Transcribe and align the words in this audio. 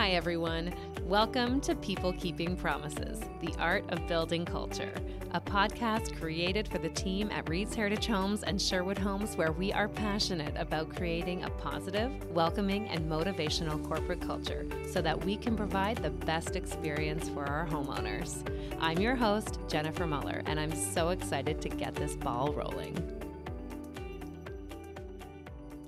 Hi, 0.00 0.12
everyone. 0.12 0.72
Welcome 1.04 1.60
to 1.60 1.74
People 1.74 2.14
Keeping 2.14 2.56
Promises, 2.56 3.20
the 3.42 3.54
art 3.58 3.84
of 3.90 4.06
building 4.06 4.46
culture, 4.46 4.94
a 5.32 5.40
podcast 5.42 6.18
created 6.18 6.66
for 6.66 6.78
the 6.78 6.88
team 6.88 7.28
at 7.30 7.46
Reed's 7.50 7.74
Heritage 7.74 8.06
Homes 8.06 8.42
and 8.42 8.58
Sherwood 8.58 8.96
Homes, 8.96 9.36
where 9.36 9.52
we 9.52 9.74
are 9.74 9.88
passionate 9.88 10.54
about 10.56 10.96
creating 10.96 11.44
a 11.44 11.50
positive, 11.50 12.10
welcoming, 12.30 12.88
and 12.88 13.10
motivational 13.10 13.86
corporate 13.86 14.22
culture 14.22 14.66
so 14.90 15.02
that 15.02 15.22
we 15.22 15.36
can 15.36 15.54
provide 15.54 15.98
the 15.98 16.08
best 16.08 16.56
experience 16.56 17.28
for 17.28 17.44
our 17.44 17.66
homeowners. 17.66 18.42
I'm 18.80 19.00
your 19.00 19.16
host, 19.16 19.58
Jennifer 19.68 20.06
Muller, 20.06 20.40
and 20.46 20.58
I'm 20.58 20.74
so 20.74 21.10
excited 21.10 21.60
to 21.60 21.68
get 21.68 21.94
this 21.94 22.16
ball 22.16 22.54
rolling. 22.54 23.19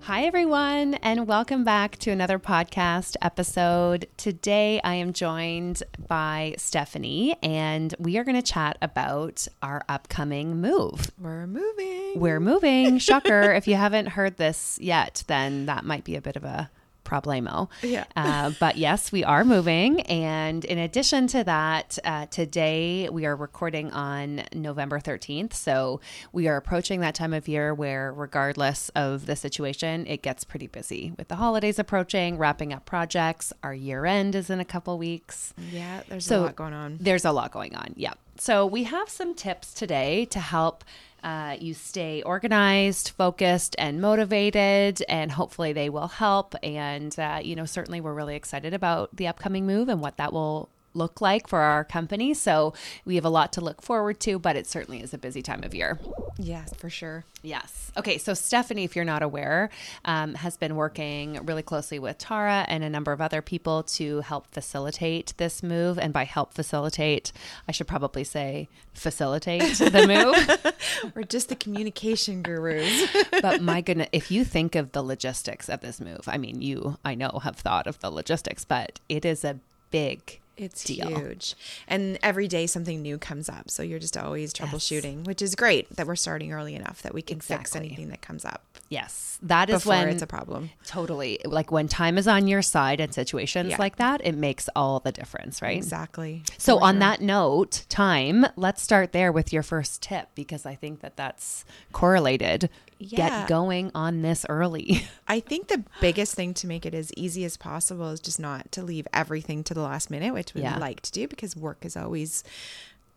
Hi, 0.07 0.25
everyone, 0.25 0.95
and 0.95 1.29
welcome 1.29 1.63
back 1.63 1.97
to 1.99 2.11
another 2.11 2.41
podcast 2.41 3.15
episode. 3.23 4.09
Today, 4.17 4.81
I 4.83 4.95
am 4.95 5.13
joined 5.13 5.85
by 6.09 6.57
Stephanie, 6.59 7.37
and 7.41 7.95
we 8.01 8.19
are 8.19 8.25
going 8.25 8.35
to 8.35 8.43
chat 8.43 8.79
about 8.83 9.47
our 9.63 9.85
upcoming 9.89 10.61
move. 10.61 11.13
We're 11.21 11.47
moving. 11.47 12.15
We're 12.17 12.41
moving. 12.41 12.99
Shocker. 12.99 13.53
if 13.55 13.69
you 13.69 13.77
haven't 13.77 14.07
heard 14.07 14.39
this 14.39 14.77
yet, 14.83 15.23
then 15.29 15.67
that 15.67 15.85
might 15.85 16.03
be 16.03 16.17
a 16.17 16.21
bit 16.21 16.35
of 16.35 16.43
a 16.43 16.69
problemo. 17.13 17.69
Yeah. 17.83 18.05
Uh, 18.17 18.53
but 18.59 18.79
yes, 18.79 19.13
we 19.13 19.23
are 19.25 19.45
moving. 19.45 20.01
And 20.03 20.65
in 20.65 20.79
addition 20.79 21.27
to 21.29 21.45
that, 21.45 21.99
uh, 22.05 22.27
today 22.27 23.09
we 23.11 23.27
are 23.27 23.37
recording 23.37 23.91
on 23.93 24.45
November 24.55 24.99
13th. 24.99 25.53
So 25.53 26.01
we 26.33 26.49
are 26.49 26.57
approaching 26.57 27.01
that 27.01 27.15
time 27.15 27.35
of 27.35 27.49
year 27.49 27.75
where, 27.75 28.13
regardless 28.13 28.89
of 28.91 29.27
the 29.27 29.37
situation, 29.37 30.07
it 30.07 30.23
gets 30.23 30.45
pretty 30.45 30.67
busy 30.67 31.13
with 31.19 31.29
the 31.29 31.37
holidays 31.37 31.79
approaching, 31.79 32.39
wrapping 32.39 32.73
up 32.73 32.87
projects. 32.87 33.53
Our 33.63 33.75
year 33.75 34.07
end 34.07 34.35
is 34.35 34.49
in 34.49 34.61
a 34.61 34.65
couple 34.65 34.97
weeks. 34.97 35.53
Yeah, 35.71 36.03
there's 36.09 36.27
So 36.27 36.41
a 36.41 36.47
lot 36.47 36.57
going 36.57 36.75
on. 36.75 36.99
There's 37.01 37.25
a 37.25 37.33
lot 37.33 37.53
going 37.53 37.75
on. 37.75 37.93
Yep. 37.97 38.19
So 38.39 38.65
we 38.67 38.85
have 38.85 39.09
some 39.09 39.35
tips 39.35 39.75
today 39.75 40.25
to 40.27 40.41
help 40.41 40.85
uh, 41.23 41.57
you 41.61 41.75
stay 41.75 42.23
organized, 42.23 43.11
focused, 43.11 43.77
and 43.79 44.01
motivated, 44.01 45.03
and 45.09 45.31
hopefully 45.31 45.73
they 45.73 45.89
will 45.89 46.09
help. 46.09 46.55
And 46.63 47.17
uh, 47.19 47.41
you 47.43 47.55
know, 47.57 47.65
certainly 47.65 48.01
we're 48.01 48.15
really 48.15 48.37
excited 48.37 48.75
about 48.75 49.15
the 49.17 49.29
upcoming 49.29 49.67
move 49.67 49.89
and 49.89 50.01
what 50.01 50.17
that 50.17 50.33
will 50.33 50.69
look 50.95 51.21
like 51.21 51.49
for 51.49 51.61
our 51.61 51.85
company. 51.85 52.35
So 52.35 52.75
we 53.05 53.15
have 53.17 53.25
a 53.25 53.31
lot 53.31 53.53
to 53.55 53.61
look 53.61 53.83
forward 53.83 54.21
to, 54.21 54.39
but 54.39 54.57
it 54.57 54.67
certainly 54.67 55.03
is 55.03 55.15
a 55.15 55.19
busy 55.19 55.43
time 55.43 55.63
of 55.65 55.75
year. 55.75 55.99
Yes, 56.39 56.73
for 56.77 56.91
sure. 56.91 57.25
Yes. 57.43 57.91
Okay. 57.97 58.19
So 58.19 58.35
Stephanie, 58.35 58.85
if 58.85 58.95
you're 58.97 59.05
not 59.05 59.23
aware, 59.23 59.71
um, 60.05 60.35
has 60.35 60.57
been 60.57 60.77
working 60.77 61.45
really 61.45 61.63
closely 61.63 61.99
with 61.99 62.19
Tara 62.19 62.65
and 62.69 62.85
a 62.85 62.91
number 62.91 63.13
of 63.13 63.21
other 63.21 63.43
people 63.43 63.83
to 63.83 64.21
help 64.21 64.47
facilitate 64.53 65.35
this 65.37 65.63
move. 65.63 65.99
And 65.99 66.13
by 66.13 66.25
help 66.25 66.55
facilitate, 66.55 67.33
I 67.69 67.73
should 67.73 67.89
probably 67.89 68.25
say 68.25 68.69
facilitate 68.95 69.77
the 69.79 70.07
move. 71.03 71.13
We're 71.15 71.25
just 71.25 71.49
the 71.49 71.57
communication 71.57 72.43
gurus. 72.43 73.09
but 73.43 73.61
my 73.61 73.81
goodness, 73.81 74.09
if 74.13 74.31
you 74.31 74.45
think 74.45 74.75
of 74.75 74.93
the 74.93 75.03
logistics 75.03 75.69
of 75.69 75.81
this 75.81 76.01
move, 76.01 76.23
I 76.27 76.39
mean, 76.39 76.63
you, 76.63 76.99
I 77.05 77.15
know, 77.15 77.41
have 77.43 77.57
thought 77.57 77.87
of 77.87 77.99
the 78.01 78.11
logistics, 78.11 78.65
but 78.65 79.01
it 79.09 79.25
is 79.25 79.45
a 79.45 79.59
big 79.91 80.41
It's 80.63 80.85
deal. 80.85 81.09
huge. 81.09 81.55
And 81.89 82.19
every 82.23 82.49
day 82.49 82.67
something 82.67 83.03
new 83.03 83.19
comes 83.19 83.49
up. 83.49 83.71
So 83.71 83.83
you're 83.83 83.99
just 83.99 84.17
always 84.17 84.53
troubleshooting, 84.55 85.25
which 85.27 85.43
is 85.43 85.55
great 85.55 85.95
that 85.97 86.07
we're 86.07 86.17
starting 86.17 86.53
early 86.53 86.75
enough 86.75 87.03
that 87.03 87.13
we 87.15 87.23
can 87.23 87.41
fix 87.41 87.75
anything 87.77 88.09
that 88.11 88.23
comes 88.23 88.45
up 88.45 88.63
Yes, 88.89 89.39
that 89.43 89.71
is 89.71 89.87
when 89.87 90.09
it's 90.11 90.21
a 90.23 90.27
problem. 90.27 90.69
totally 90.87 91.39
like 91.47 91.73
when 91.73 91.89
time 91.89 92.19
is 92.19 92.29
on 92.29 92.47
your 92.47 92.61
side 92.61 93.01
in 93.01 93.11
situations 93.11 93.71
Yeah. 93.71 93.77
like 93.79 93.97
that, 93.97 94.21
it 94.23 94.37
makes 94.37 94.69
all 94.77 95.01
the 95.01 95.11
difference, 95.13 95.63
right? 95.63 95.77
Exactly. 95.79 96.43
So, 96.59 96.79
For 96.79 96.85
on 96.85 96.95
sure. 96.95 97.01
that 97.01 97.21
note, 97.23 97.85
time, 97.89 98.45
let's 98.57 98.83
start 98.83 99.13
there 99.13 99.33
with 99.33 99.51
your 99.53 99.63
first 99.63 100.03
tip 100.03 100.29
because 100.35 100.67
I 100.67 100.75
think 100.75 101.01
that 101.01 101.17
that's 101.17 101.65
correlated. 101.93 102.69
Yeah. 102.99 103.41
Get 103.41 103.49
going 103.49 103.91
on 103.95 104.23
this 104.23 104.47
early. 104.49 105.05
I 105.27 105.41
think 105.41 105.69
the 105.69 105.83
biggest 106.01 106.35
thing 106.35 106.55
to 106.55 106.67
make 106.69 106.85
it 106.87 106.95
as 106.95 107.11
easy 107.17 107.45
as 107.45 107.57
possible 107.57 108.11
is 108.11 108.21
just 108.21 108.39
not 108.39 108.71
to 108.73 108.83
leave 108.83 109.09
everything 109.13 109.65
to 109.65 109.75
the 109.75 109.81
last 109.81 110.09
minute, 110.11 110.33
which 110.35 110.52
we 110.55 110.63
Yeah. 110.63 110.79
like 110.79 111.01
to 111.03 111.13
do 111.13 111.29
because 111.29 111.57
work 111.57 111.85
is 111.85 111.97
always 111.97 112.45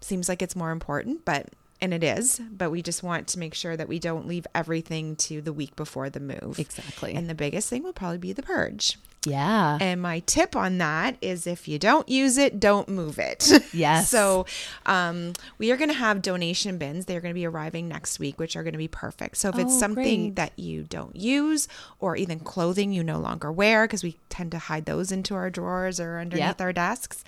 seems 0.01 0.29
like 0.29 0.41
it's 0.41 0.55
more 0.55 0.71
important, 0.71 1.25
but 1.25 1.49
and 1.81 1.93
it 1.93 2.03
is, 2.03 2.39
but 2.51 2.71
we 2.71 2.81
just 2.81 3.03
want 3.03 3.27
to 3.27 3.39
make 3.39 3.53
sure 3.53 3.75
that 3.75 3.89
we 3.89 3.99
don't 3.99 4.27
leave 4.27 4.47
everything 4.55 5.15
to 5.17 5.41
the 5.41 5.51
week 5.51 5.75
before 5.75 6.09
the 6.09 6.19
move. 6.21 6.57
Exactly. 6.57 7.13
And 7.13 7.29
the 7.29 7.35
biggest 7.35 7.69
thing 7.69 7.83
will 7.83 7.91
probably 7.93 8.17
be 8.17 8.31
the 8.33 8.41
purge. 8.43 8.97
Yeah. 9.25 9.77
And 9.81 10.01
my 10.01 10.19
tip 10.25 10.55
on 10.55 10.77
that 10.79 11.17
is 11.21 11.47
if 11.47 11.67
you 11.67 11.77
don't 11.79 12.07
use 12.09 12.37
it, 12.37 12.59
don't 12.59 12.87
move 12.89 13.19
it. 13.19 13.51
Yes. 13.73 14.09
so 14.09 14.45
um, 14.85 15.33
we 15.57 15.71
are 15.71 15.77
going 15.77 15.89
to 15.89 15.95
have 15.95 16.21
donation 16.21 16.77
bins. 16.77 17.05
They're 17.05 17.19
going 17.19 17.33
to 17.33 17.39
be 17.39 17.45
arriving 17.45 17.87
next 17.89 18.19
week, 18.19 18.39
which 18.39 18.55
are 18.55 18.63
going 18.63 18.73
to 18.73 18.77
be 18.77 18.87
perfect. 18.87 19.37
So 19.37 19.49
if 19.49 19.57
it's 19.59 19.73
Oh, 19.73 19.79
something 19.79 20.21
great. 20.27 20.35
that 20.37 20.57
you 20.57 20.83
don't 20.83 21.15
use 21.15 21.67
or 21.99 22.15
even 22.15 22.39
clothing 22.39 22.91
you 22.93 23.03
no 23.03 23.19
longer 23.19 23.51
wear, 23.51 23.85
because 23.85 24.03
we 24.03 24.17
tend 24.29 24.51
to 24.51 24.59
hide 24.59 24.85
those 24.85 25.11
into 25.11 25.35
our 25.35 25.49
drawers 25.49 25.99
or 25.99 26.19
underneath 26.19 26.45
Yep. 26.45 26.61
our 26.61 26.73
desks, 26.73 27.23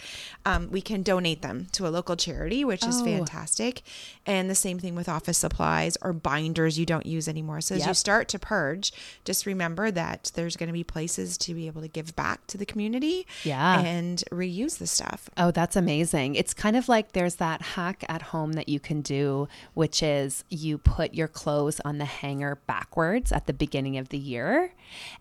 um, 0.46 0.70
we 0.72 0.82
can 0.82 1.04
donate 1.04 1.42
them 1.42 1.68
to 1.74 1.88
a 1.88 1.90
local 1.90 2.16
charity, 2.16 2.64
which 2.64 2.86
is 2.86 3.02
Oh. 3.02 3.06
fantastic. 3.06 3.82
And 4.26 4.50
the 4.50 4.56
same 4.56 4.80
thing 4.80 4.96
with 4.96 5.10
office 5.10 5.38
supplies 5.38 5.98
or 6.02 6.14
binders 6.14 6.78
you 6.80 6.86
don't 6.86 7.06
use 7.06 7.28
anymore. 7.28 7.62
So 7.62 7.76
as 7.76 7.86
you 7.86 7.94
start 7.94 8.28
to 8.30 8.40
purge, 8.40 8.94
just 9.26 9.46
remember 9.46 9.92
that 9.92 10.32
there's 10.36 10.56
going 10.56 10.68
to 10.68 10.74
be 10.74 10.84
places 10.84 11.38
to 11.40 11.54
be 11.54 11.68
able 11.68 11.82
to 11.82 11.87
give 11.88 12.16
back 12.16 12.46
to 12.48 12.58
the 12.58 12.66
community 12.66 13.26
Yeah. 13.44 13.80
and 13.82 14.24
reuse 14.32 14.78
the 14.78 14.88
stuff. 14.88 15.30
Oh, 15.38 15.52
that's 15.52 15.76
amazing. 15.76 16.36
It's 16.36 16.54
kind 16.54 16.76
of 16.76 16.88
like 16.90 17.12
there's 17.14 17.36
that 17.36 17.62
hack 17.62 18.04
at 18.10 18.22
home 18.22 18.54
that 18.54 18.70
you 18.70 18.80
can 18.80 19.02
do, 19.02 19.48
which 19.74 20.02
is 20.04 20.44
you 20.50 20.78
put 20.78 21.14
your 21.14 21.28
clothes 21.28 21.80
on 21.86 21.98
the 21.98 22.06
hanger 22.06 22.60
backwards 22.68 23.32
at 23.32 23.46
the 23.48 23.54
beginning 23.54 23.98
of 23.98 24.10
the 24.10 24.18
year. 24.18 24.74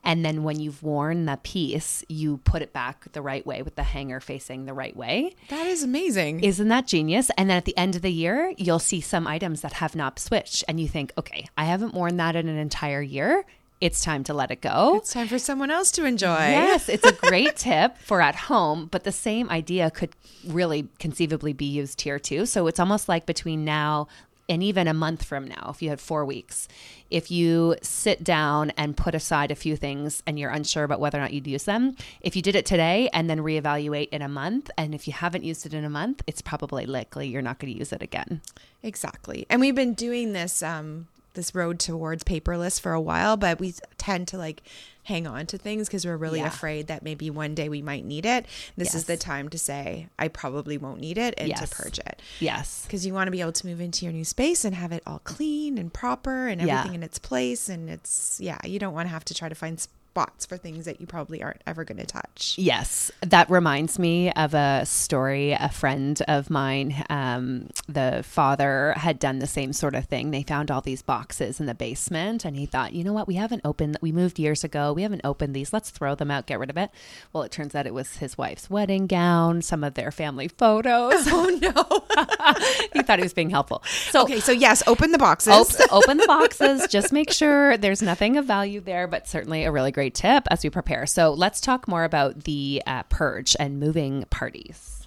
And 0.04 0.24
then 0.24 0.42
when 0.44 0.60
you've 0.60 0.82
worn 0.82 1.26
the 1.26 1.38
piece, 1.42 2.04
you 2.08 2.38
put 2.38 2.62
it 2.62 2.72
back 2.72 3.10
the 3.12 3.22
right 3.22 3.44
way 3.46 3.62
with 3.62 3.74
the 3.76 3.82
hanger 3.82 4.20
facing 4.20 4.64
the 4.66 4.74
right 4.74 4.96
way. 4.96 5.34
That 5.48 5.66
is 5.66 5.82
amazing. 5.82 6.40
Isn't 6.44 6.68
that 6.68 6.86
genius? 6.86 7.30
And 7.36 7.50
then 7.50 7.56
at 7.56 7.64
the 7.64 7.76
end 7.76 7.96
of 7.96 8.02
the 8.02 8.12
year, 8.12 8.52
you'll 8.56 8.78
see 8.78 9.00
some 9.00 9.26
items 9.26 9.60
that 9.62 9.74
have 9.74 9.96
not 9.96 10.18
switched, 10.18 10.64
and 10.68 10.78
you 10.80 10.88
think, 10.88 11.12
okay, 11.18 11.46
I 11.56 11.64
haven't 11.64 11.94
worn 11.94 12.16
that 12.18 12.36
in 12.36 12.48
an 12.48 12.56
entire 12.58 13.02
year. 13.02 13.44
It's 13.80 14.02
time 14.02 14.24
to 14.24 14.34
let 14.34 14.50
it 14.50 14.62
go. 14.62 14.96
it's 14.96 15.12
time 15.12 15.28
for 15.28 15.38
someone 15.38 15.70
else 15.70 15.90
to 15.92 16.04
enjoy. 16.04 16.38
Yes, 16.38 16.88
it's 16.88 17.06
a 17.06 17.12
great 17.28 17.56
tip 17.56 17.98
for 17.98 18.22
at 18.22 18.34
home, 18.34 18.88
but 18.90 19.04
the 19.04 19.12
same 19.12 19.50
idea 19.50 19.90
could 19.90 20.10
really 20.46 20.88
conceivably 20.98 21.52
be 21.52 21.66
used 21.66 22.00
here 22.00 22.18
too. 22.18 22.46
So 22.46 22.66
it's 22.68 22.80
almost 22.80 23.08
like 23.08 23.26
between 23.26 23.64
now 23.64 24.08
and 24.48 24.62
even 24.62 24.86
a 24.86 24.94
month 24.94 25.24
from 25.24 25.46
now, 25.46 25.70
if 25.74 25.82
you 25.82 25.90
had 25.90 26.00
four 26.00 26.24
weeks, 26.24 26.68
if 27.10 27.30
you 27.30 27.76
sit 27.82 28.22
down 28.22 28.70
and 28.76 28.96
put 28.96 29.14
aside 29.14 29.50
a 29.50 29.56
few 29.56 29.76
things 29.76 30.22
and 30.26 30.38
you're 30.38 30.50
unsure 30.50 30.84
about 30.84 31.00
whether 31.00 31.18
or 31.18 31.20
not 31.20 31.32
you'd 31.32 31.46
use 31.46 31.64
them, 31.64 31.96
if 32.20 32.36
you 32.36 32.42
did 32.42 32.54
it 32.54 32.64
today 32.64 33.10
and 33.12 33.28
then 33.28 33.40
reevaluate 33.40 34.08
in 34.10 34.22
a 34.22 34.28
month, 34.28 34.70
and 34.78 34.94
if 34.94 35.06
you 35.06 35.12
haven't 35.12 35.44
used 35.44 35.66
it 35.66 35.74
in 35.74 35.84
a 35.84 35.90
month, 35.90 36.22
it's 36.26 36.40
probably 36.42 36.86
likely 36.86 37.26
you're 37.26 37.42
not 37.42 37.58
going 37.58 37.72
to 37.72 37.78
use 37.78 37.92
it 37.92 38.02
again. 38.02 38.40
Exactly. 38.82 39.46
And 39.50 39.60
we've 39.60 39.74
been 39.74 39.94
doing 39.94 40.32
this 40.32 40.62
um 40.62 41.08
this 41.36 41.54
road 41.54 41.78
towards 41.78 42.24
paperless 42.24 42.80
for 42.80 42.92
a 42.92 43.00
while, 43.00 43.36
but 43.36 43.60
we 43.60 43.74
tend 43.98 44.26
to 44.28 44.36
like 44.38 44.62
hang 45.04 45.24
on 45.24 45.46
to 45.46 45.56
things 45.56 45.86
because 45.86 46.04
we're 46.04 46.16
really 46.16 46.40
Yeah. 46.40 46.48
afraid 46.48 46.88
that 46.88 47.04
maybe 47.04 47.30
one 47.30 47.54
day 47.54 47.68
we 47.68 47.80
might 47.80 48.04
need 48.04 48.26
it. 48.26 48.44
This 48.76 48.92
is 48.92 49.04
the 49.04 49.16
time 49.16 49.48
to 49.50 49.58
say 49.58 50.08
I 50.18 50.26
probably 50.26 50.76
won't 50.76 51.00
need 51.00 51.16
it 51.16 51.34
and 51.38 51.48
Yes. 51.48 51.60
to 51.60 51.68
purge 51.76 52.00
it. 52.00 52.20
Yes. 52.40 52.82
Because 52.82 53.06
you 53.06 53.14
want 53.14 53.28
to 53.28 53.30
be 53.30 53.40
able 53.40 53.52
to 53.52 53.66
move 53.68 53.80
into 53.80 54.04
your 54.04 54.12
new 54.12 54.24
space 54.24 54.64
and 54.64 54.74
have 54.74 54.90
it 54.90 55.04
all 55.06 55.20
clean 55.20 55.78
and 55.78 55.92
proper 55.94 56.48
and 56.48 56.60
Yeah. 56.60 56.78
everything 56.80 56.96
in 56.96 57.02
its 57.04 57.20
place. 57.20 57.68
And 57.68 57.88
it's, 57.88 58.38
yeah, 58.40 58.58
you 58.64 58.80
don't 58.80 58.94
want 58.94 59.06
to 59.06 59.10
have 59.12 59.24
to 59.26 59.34
try 59.34 59.48
to 59.48 59.54
find 59.54 59.86
spots 60.16 60.46
for 60.46 60.56
things 60.56 60.86
that 60.86 60.98
you 60.98 61.06
probably 61.06 61.42
aren't 61.42 61.60
ever 61.66 61.84
going 61.84 61.98
to 61.98 62.06
touch. 62.06 62.54
Yes, 62.56 63.10
that 63.20 63.50
reminds 63.50 63.98
me 63.98 64.32
of 64.32 64.54
a 64.54 64.86
story. 64.86 65.52
A 65.52 65.68
friend 65.68 66.22
of 66.26 66.48
mine, 66.48 67.04
um, 67.10 67.68
the 67.86 68.22
father 68.24 68.94
had 68.96 69.18
done 69.18 69.40
the 69.40 69.46
same 69.46 69.74
sort 69.74 69.94
of 69.94 70.06
thing. 70.06 70.30
They 70.30 70.42
found 70.42 70.70
all 70.70 70.80
these 70.80 71.02
boxes 71.02 71.60
in 71.60 71.66
the 71.66 71.74
basement, 71.74 72.46
and 72.46 72.56
he 72.56 72.64
thought, 72.64 72.94
you 72.94 73.04
know 73.04 73.12
what, 73.12 73.28
we 73.28 73.34
haven't 73.34 73.60
opened. 73.62 73.98
We 74.00 74.10
moved 74.10 74.38
years 74.38 74.64
ago. 74.64 74.94
We 74.94 75.02
haven't 75.02 75.20
opened 75.22 75.54
these. 75.54 75.74
Let's 75.74 75.90
throw 75.90 76.14
them 76.14 76.30
out. 76.30 76.46
Get 76.46 76.60
rid 76.60 76.70
of 76.70 76.78
it. 76.78 76.90
Well, 77.34 77.42
it 77.42 77.52
turns 77.52 77.74
out 77.74 77.86
it 77.86 77.92
was 77.92 78.16
his 78.16 78.38
wife's 78.38 78.70
wedding 78.70 79.06
gown, 79.06 79.60
some 79.60 79.84
of 79.84 79.94
their 79.94 80.10
family 80.10 80.48
photos. 80.48 81.26
Oh, 81.38 81.50
no. 81.60 82.06
he 82.94 83.02
thought 83.02 83.18
he 83.18 83.22
was 83.22 83.34
being 83.34 83.50
helpful. 83.50 83.82
So 84.10 84.22
okay. 84.22 84.40
So, 84.40 84.52
yes, 84.52 84.82
open 84.86 85.12
the 85.12 85.18
boxes. 85.18 85.52
Open, 85.52 85.86
open 85.90 86.16
the 86.16 86.26
boxes. 86.28 86.86
Just 86.86 87.12
make 87.12 87.30
sure 87.30 87.76
there's 87.76 88.00
nothing 88.00 88.38
of 88.38 88.46
value 88.46 88.80
there, 88.80 89.06
but 89.06 89.28
certainly 89.28 89.64
a 89.64 89.72
really 89.72 89.90
great 89.92 90.05
tip 90.10 90.44
as 90.50 90.62
we 90.64 90.70
prepare. 90.70 91.06
So 91.06 91.32
let's 91.32 91.60
talk 91.60 91.86
more 91.88 92.04
about 92.04 92.44
the 92.44 92.82
uh, 92.86 93.02
purge 93.04 93.56
and 93.58 93.78
moving 93.80 94.24
parties. 94.30 95.06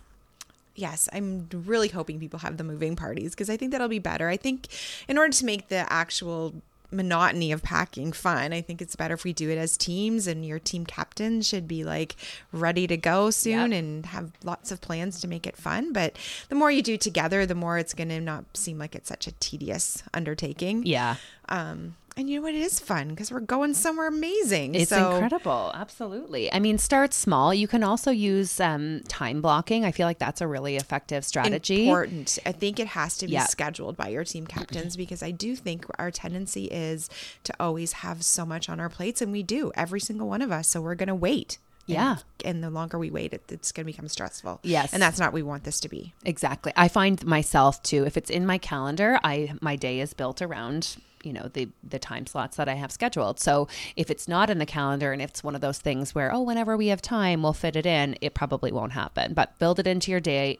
Yes, 0.75 1.09
I'm 1.11 1.49
really 1.51 1.89
hoping 1.89 2.19
people 2.19 2.39
have 2.39 2.57
the 2.57 2.63
moving 2.63 2.95
parties 2.95 3.31
because 3.31 3.49
I 3.49 3.57
think 3.57 3.71
that'll 3.73 3.89
be 3.89 3.99
better. 3.99 4.29
I 4.29 4.37
think 4.37 4.67
in 5.09 5.17
order 5.17 5.33
to 5.33 5.45
make 5.45 5.67
the 5.67 5.91
actual 5.91 6.53
monotony 6.91 7.51
of 7.51 7.61
packing 7.61 8.11
fun. 8.11 8.51
I 8.51 8.61
think 8.61 8.81
it's 8.81 8.95
better 8.95 9.13
if 9.13 9.23
we 9.23 9.31
do 9.31 9.49
it 9.51 9.59
as 9.59 9.77
teams 9.77 10.25
and 10.25 10.43
your 10.43 10.57
team 10.57 10.87
captain 10.87 11.43
should 11.43 11.67
be 11.67 11.83
like 11.83 12.15
ready 12.51 12.87
to 12.87 12.97
go 12.97 13.29
soon 13.29 13.71
Yep. 13.71 13.79
and 13.79 14.05
have 14.07 14.31
lots 14.43 14.71
of 14.71 14.81
plans 14.81 15.21
to 15.21 15.27
make 15.27 15.45
it 15.45 15.55
fun. 15.55 15.93
But 15.93 16.15
the 16.49 16.55
more 16.55 16.71
you 16.71 16.81
do 16.81 16.97
together, 16.97 17.45
the 17.45 17.53
more 17.53 17.77
it's 17.77 17.93
going 17.93 18.09
to 18.09 18.19
not 18.19 18.45
seem 18.57 18.79
like 18.79 18.95
it's 18.95 19.07
such 19.07 19.27
a 19.27 19.33
tedious 19.33 20.01
undertaking. 20.15 20.83
Yeah. 20.83 21.17
Um, 21.47 21.95
and 22.19 22.29
you 22.29 22.35
know 22.35 22.41
what? 22.43 22.53
It 22.53 22.61
is 22.61 22.81
fun 22.81 23.09
because 23.09 23.31
we're 23.31 23.39
going 23.39 23.73
somewhere 23.73 24.07
amazing. 24.07 24.75
It's 24.75 24.89
so, 24.89 25.13
incredible. 25.13 25.71
Absolutely. 25.73 26.51
I 26.51 26.59
mean, 26.59 26.77
start 26.77 27.13
small. 27.13 27.53
You 27.53 27.65
can 27.67 27.81
also 27.81 28.11
use 28.11 28.59
um, 28.59 29.01
time 29.07 29.41
blocking. 29.41 29.85
I 29.85 29.91
feel 29.91 30.05
like 30.05 30.19
that's 30.19 30.41
a 30.41 30.47
really 30.47 30.75
effective 30.75 31.23
strategy. 31.23 31.85
important. 31.87 32.37
I 32.45 32.51
think 32.51 32.77
it 32.79 32.87
has 32.87 33.17
to 33.19 33.25
be 33.27 33.31
Yeah. 33.33 33.45
scheduled 33.45 33.95
by 33.95 34.09
your 34.09 34.25
team 34.25 34.45
captains 34.45 34.97
because 34.97 35.23
I 35.23 35.31
do 35.31 35.55
think 35.55 35.85
our 35.97 36.11
tendency 36.11 36.65
is 36.65 37.09
to 37.45 37.53
always 37.57 37.93
have 37.93 38.23
so 38.23 38.45
much 38.45 38.67
on 38.67 38.81
our 38.81 38.89
plates, 38.89 39.21
and 39.21 39.31
we 39.31 39.41
do 39.41 39.71
every 39.75 40.01
single 40.01 40.27
one 40.27 40.41
of 40.41 40.51
us. 40.51 40.67
So 40.67 40.81
we're 40.81 40.95
going 40.95 41.07
to 41.07 41.15
wait. 41.15 41.57
Yeah. 41.93 42.17
And, 42.45 42.63
the 42.63 42.69
longer 42.69 42.97
we 42.99 43.09
wait, 43.09 43.33
it, 43.33 43.43
it's 43.49 43.71
going 43.71 43.85
to 43.85 43.91
become 43.91 44.07
stressful. 44.07 44.59
Yes. 44.63 44.93
And 44.93 45.01
that's 45.01 45.19
not 45.19 45.27
what 45.27 45.33
we 45.33 45.43
want 45.43 45.63
this 45.63 45.79
to 45.81 45.89
be. 45.89 46.13
Exactly. 46.25 46.71
I 46.75 46.87
find 46.87 47.25
myself 47.25 47.81
too, 47.83 48.05
if 48.05 48.17
it's 48.17 48.29
in 48.29 48.45
my 48.45 48.57
calendar, 48.57 49.19
I 49.23 49.53
my 49.61 49.75
day 49.75 49.99
is 49.99 50.13
built 50.13 50.41
around 50.41 50.97
you 51.23 51.33
know 51.33 51.49
the 51.53 51.67
the 51.83 51.99
time 51.99 52.25
slots 52.25 52.57
that 52.57 52.69
I 52.69 52.75
have 52.75 52.91
scheduled. 52.91 53.39
So 53.39 53.67
if 53.95 54.09
it's 54.09 54.27
not 54.27 54.49
in 54.49 54.57
the 54.57 54.65
calendar 54.65 55.11
and 55.11 55.21
it's 55.21 55.43
one 55.43 55.55
of 55.55 55.61
those 55.61 55.79
things 55.79 56.15
where 56.15 56.33
oh 56.33 56.41
whenever 56.41 56.77
we 56.77 56.87
have 56.87 57.01
time 57.01 57.43
we'll 57.43 57.53
fit 57.53 57.75
it 57.75 57.85
in, 57.85 58.17
it 58.21 58.33
probably 58.33 58.71
won't 58.71 58.93
happen. 58.93 59.33
But 59.33 59.57
build 59.59 59.79
it 59.79 59.87
into 59.87 60.11
your 60.11 60.19
day. 60.19 60.59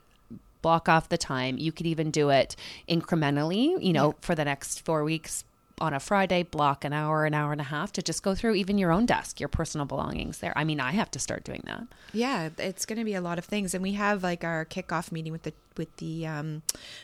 Block 0.61 0.89
off 0.89 1.07
the 1.07 1.17
time. 1.17 1.57
You 1.57 1.71
could 1.71 1.85
even 1.85 2.11
do 2.11 2.29
it 2.29 2.57
incrementally, 2.89 3.81
you 3.81 3.93
know, 3.93 4.15
for 4.19 4.35
the 4.35 4.43
next 4.43 4.83
4 4.83 5.05
weeks 5.05 5.45
on 5.79 5.93
a 5.93 5.99
Friday, 5.99 6.43
block 6.43 6.83
an 6.85 6.93
hour, 6.93 7.25
an 7.25 7.33
hour 7.33 7.51
and 7.51 7.61
a 7.61 7.65
half 7.65 7.91
to 7.93 8.01
just 8.01 8.23
go 8.23 8.35
through 8.35 8.55
even 8.55 8.77
your 8.77 8.91
own 8.91 9.05
desk, 9.05 9.39
your 9.39 9.49
personal 9.49 9.85
belongings 9.85 10.39
there. 10.39 10.53
I 10.55 10.63
mean, 10.63 10.79
I 10.79 10.91
have 10.91 11.09
to 11.11 11.19
start 11.19 11.43
doing 11.43 11.61
that. 11.65 11.83
Yeah, 12.13 12.49
it's 12.57 12.85
going 12.85 12.99
to 12.99 13.05
be 13.05 13.13
a 13.15 13.21
lot 13.21 13.37
of 13.37 13.45
things, 13.45 13.73
and 13.73 13.81
we 13.83 13.93
have 13.93 14.23
like 14.23 14.43
our 14.43 14.65
kickoff 14.65 15.11
meeting 15.11 15.31
with 15.31 15.43
the 15.43 15.53
with 15.77 15.95
the 15.97 16.27
um, 16.27 16.61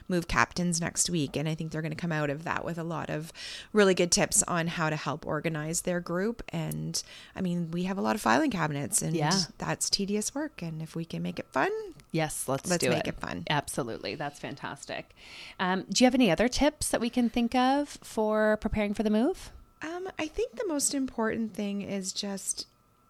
move 0.10 0.28
captains 0.28 0.82
next 0.82 1.10
week, 1.10 1.38
and 1.38 1.48
I 1.48 1.56
think 1.56 1.72
they're 1.72 1.82
going 1.82 1.94
to 1.94 1.98
come 1.98 2.12
out 2.12 2.30
of 2.30 2.44
that 2.44 2.66
with 2.66 2.78
a 2.78 2.84
lot 2.84 3.10
of 3.10 3.32
really 3.72 3.94
good 3.94 4.12
tips 4.12 4.44
on 4.44 4.68
how 4.68 4.90
to 4.90 4.98
help 4.98 5.26
organize 5.26 5.82
their 5.84 6.02
group. 6.02 6.44
And 6.50 7.02
I 7.38 7.42
mean, 7.42 7.72
we 7.72 7.84
have 7.84 7.98
a 7.98 8.02
lot 8.02 8.16
of 8.16 8.22
filing 8.22 8.52
cabinets, 8.52 9.02
and 9.02 9.16
Yeah. 9.16 9.40
that's 9.60 9.90
tedious 9.90 10.36
work. 10.36 10.62
And 10.62 10.82
if 10.82 10.94
we 10.94 11.06
can 11.06 11.22
make 11.24 11.40
it 11.40 11.48
fun, 11.54 11.72
Yes, 12.16 12.48
let's, 12.48 12.70
Let's 12.70 12.84
do 12.84 12.90
make 12.90 13.08
it 13.08 13.20
fun. 13.20 13.44
Absolutely. 13.50 14.16
That's 14.16 14.40
fantastic. 14.40 15.14
Um, 15.60 15.86
do 15.90 16.04
you 16.04 16.06
have 16.06 16.16
any 16.16 16.32
other 16.32 16.48
tips 16.48 16.90
that 16.90 17.02
we 17.02 17.10
can 17.10 17.30
think 17.30 17.54
of 17.54 17.98
for 18.02 18.58
preparing 18.58 18.94
for 18.94 19.04
the 19.04 19.10
move? 19.10 19.52
um, 19.82 20.08
I 20.18 20.28
think 20.28 20.56
the 20.56 20.68
most 20.68 20.94
important 20.94 21.54
thing 21.54 21.82
is 21.82 22.14
just 22.14 22.68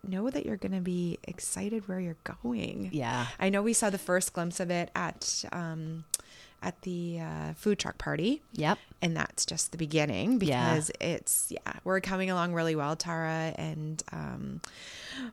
know 0.08 0.30
that 0.30 0.46
you're 0.46 0.58
going 0.58 0.74
to 0.74 0.82
be 0.82 1.20
excited 1.24 1.88
where 1.88 2.00
you're 2.00 2.18
going. 2.24 2.90
Yeah. 2.92 3.28
I 3.40 3.50
know 3.50 3.62
we 3.62 3.74
saw 3.74 3.90
the 3.90 3.98
first 3.98 4.34
glimpse 4.34 4.60
of 4.60 4.70
it 4.70 4.92
at 4.96 5.46
um, 5.52 6.04
at 6.64 6.82
the 6.82 7.20
uh, 7.22 7.54
food 7.56 7.78
truck 7.80 7.98
party. 7.98 8.42
Yep. 8.54 8.78
and 9.02 9.16
that's 9.16 9.46
just 9.46 9.72
the 9.72 9.78
beginning 9.78 10.42
Yeah. 10.42 10.70
because 10.74 10.92
it's 11.00 11.52
yeah 11.52 11.74
we're 11.84 12.00
coming 12.00 12.30
along 12.32 12.54
really 12.54 12.76
well 12.76 12.96
tara 12.96 13.54
and 13.58 14.02
um, 14.12 14.62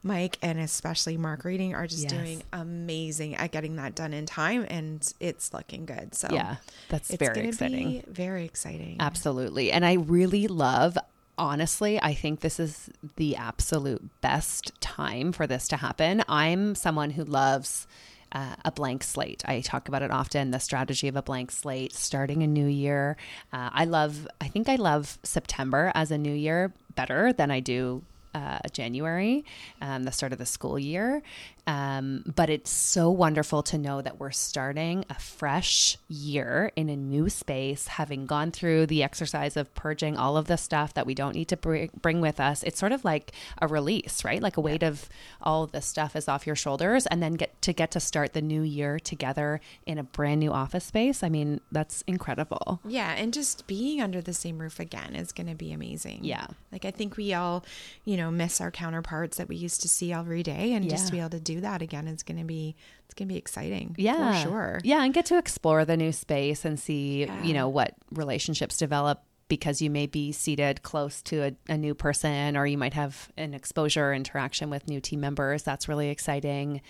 mike 0.03 0.37
and 0.43 0.59
especially 0.59 1.17
mark 1.17 1.45
reading 1.45 1.75
are 1.75 1.87
just 1.87 2.03
Yes. 2.03 2.13
doing 2.13 2.43
amazing 2.53 3.37
at 3.37 3.51
getting 3.53 3.77
that 3.77 3.95
done 3.95 4.13
in 4.13 4.27
time 4.27 4.67
and 4.69 5.11
it's 5.21 5.55
looking 5.55 5.87
good 5.87 6.15
so 6.15 6.29
Yeah. 6.31 6.57
That's 6.91 7.09
it's 7.11 7.19
very 7.19 7.49
exciting. 7.49 8.03
very 8.09 8.45
exciting 8.45 8.97
Absolutely. 9.01 9.73
And 9.73 9.85
I 9.87 9.95
really 9.95 10.47
love, 10.49 10.99
honestly, 11.39 12.01
I 12.03 12.13
think 12.15 12.41
this 12.41 12.61
is 12.61 12.91
the 13.17 13.37
absolute 13.37 14.03
best 14.21 14.73
time 14.81 15.33
for 15.33 15.47
this 15.47 15.67
to 15.69 15.77
happen. 15.79 16.23
I'm 16.29 16.75
someone 16.75 17.11
who 17.11 17.25
loves. 17.25 17.87
Uh, 18.33 18.57
a 18.65 18.73
blank 18.73 19.05
slate. 19.05 19.43
I 19.47 19.61
talk 19.61 19.89
about 19.89 20.01
it 20.01 20.11
often 20.11 20.53
the 20.53 20.59
strategy 20.59 21.07
of 21.07 21.17
a 21.17 21.23
blank 21.23 21.51
slate, 21.51 21.93
starting 21.93 22.43
a 22.43 22.47
new 22.47 22.67
year. 22.67 23.19
Uh, 23.53 23.69
I 23.71 23.85
love, 23.85 24.27
I 24.41 24.49
think 24.49 24.71
I 24.71 24.77
love 24.77 25.19
September 25.23 25.93
as 25.95 26.11
a 26.11 26.17
new 26.17 26.33
year 26.33 26.73
better 26.95 27.35
than 27.35 27.51
I 27.51 27.61
do 27.61 28.03
uh, 28.35 28.59
January, 28.73 29.45
um, 29.83 30.05
the 30.05 30.13
start 30.13 30.33
of 30.33 30.39
the 30.39 30.47
school 30.47 30.79
year. 30.79 31.23
Um, 31.67 32.25
but 32.35 32.51
it's 32.51 32.71
so 32.71 33.11
wonderful 33.11 33.63
to 33.65 33.79
know 33.79 34.03
that 34.03 34.19
we're 34.19 34.33
starting 34.33 35.05
a 35.09 35.15
fresh 35.15 35.97
year 36.09 36.73
in 36.75 36.89
a 36.89 36.97
new 36.97 37.29
space, 37.29 37.87
having 37.87 38.27
gone 38.27 38.51
through 38.51 38.87
the 38.87 39.03
exercise 39.03 39.57
of 39.57 39.73
purging 39.75 40.17
all 40.17 40.37
of 40.37 40.47
the 40.47 40.57
stuff 40.57 40.93
that 40.95 41.07
we 41.07 41.15
don't 41.15 41.35
need 41.35 41.49
to 41.49 41.57
bring, 41.57 41.91
bring 42.01 42.21
with 42.21 42.41
us. 42.41 42.63
It's 42.65 42.79
sort 42.81 42.91
of 42.93 43.05
like 43.05 43.33
a 43.61 43.69
release, 43.69 44.25
right? 44.25 44.43
Like 44.43 44.57
a 44.57 44.61
weight 44.61 44.83
of 44.83 45.09
all 45.41 45.63
of 45.63 45.73
this 45.73 45.87
stuff 45.87 46.17
is 46.17 46.27
off 46.29 46.47
your 46.47 46.57
shoulders, 46.57 47.07
and 47.07 47.23
then 47.23 47.35
get 47.35 47.61
to 47.63 47.73
get 47.73 47.93
to 47.93 48.01
start 48.01 48.33
the 48.33 48.43
new 48.43 48.63
year 48.63 48.99
together 48.99 49.61
in 49.87 49.99
a 49.99 50.03
brand 50.03 50.41
new 50.41 50.51
office 50.53 50.85
space. 50.85 51.23
I 51.23 51.29
mean, 51.29 51.61
that's 51.71 52.03
incredible. 52.07 52.81
yeah 52.87 53.13
and 53.13 53.33
just 53.33 53.67
being 53.67 54.01
under 54.01 54.21
the 54.21 54.33
same 54.35 54.59
roof 54.59 54.81
again 54.81 55.15
is 55.15 55.33
going 55.33 55.47
to 55.47 55.55
be 55.55 55.73
amazing 55.73 56.21
Yeah. 56.23 56.47
like 56.73 56.85
i 56.85 56.91
think 56.91 57.17
we 57.17 57.35
all 57.35 57.65
you 58.05 58.17
know 58.17 58.31
miss 58.31 58.61
our 58.61 58.71
counterparts 58.71 59.37
that 59.37 59.49
we 59.49 59.57
used 59.57 59.83
to 59.83 59.89
see 59.89 60.13
every 60.13 60.43
day 60.43 60.73
and 60.73 60.89
just 60.89 61.07
to 61.07 61.13
be 61.13 61.19
able 61.21 61.31
to 61.31 61.41
do 61.41 61.52
that 61.61 61.83
again 61.83 62.09
going 62.23 62.39
to 62.39 62.45
be 62.45 62.75
it's 63.05 63.15
going 63.15 63.29
to 63.29 63.33
be 63.33 63.39
exciting 63.39 63.95
yeah. 63.99 64.43
for 64.43 64.49
sure. 64.49 64.81
Yeah 64.85 65.03
and 65.05 65.13
get 65.13 65.27
to 65.27 65.39
explore 65.39 65.85
the 65.85 65.97
new 65.97 66.13
space 66.13 66.65
and 66.65 66.79
see 66.79 67.25
Yeah. 67.25 67.43
you 67.43 67.55
know 67.55 67.69
what 67.69 67.95
relationships 68.11 68.77
develop 68.77 69.23
because 69.49 69.83
you 69.83 69.91
may 69.91 70.07
be 70.07 70.33
seated 70.33 70.83
close 70.83 71.21
to 71.21 71.43
a, 71.43 71.53
a 71.69 71.77
new 71.77 71.95
person 71.95 72.57
or 72.57 72.65
you 72.65 72.79
might 72.79 72.95
have 72.95 73.31
an 73.37 73.53
exposure 73.53 74.15
interaction 74.15 74.71
with 74.71 74.89
new 74.89 74.99
team 74.99 75.21
members. 75.21 75.63
That's 75.63 75.89
really 75.89 76.09
exciting 76.09 76.81